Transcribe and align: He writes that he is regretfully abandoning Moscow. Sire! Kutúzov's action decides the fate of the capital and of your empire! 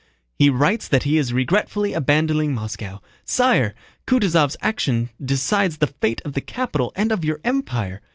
He 0.39 0.49
writes 0.49 0.87
that 0.87 1.03
he 1.03 1.19
is 1.19 1.31
regretfully 1.31 1.93
abandoning 1.93 2.55
Moscow. 2.55 3.01
Sire! 3.23 3.75
Kutúzov's 4.07 4.57
action 4.59 5.11
decides 5.23 5.77
the 5.77 5.85
fate 6.01 6.23
of 6.25 6.33
the 6.33 6.41
capital 6.41 6.91
and 6.95 7.11
of 7.11 7.23
your 7.23 7.39
empire! 7.43 8.01